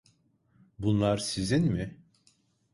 [0.79, 1.97] Bunlar sizin mi?